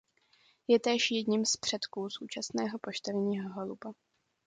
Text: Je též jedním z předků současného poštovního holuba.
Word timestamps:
Je 0.67 0.79
též 0.79 1.11
jedním 1.11 1.45
z 1.45 1.57
předků 1.57 2.09
současného 2.09 2.79
poštovního 2.79 3.53
holuba. 3.53 3.93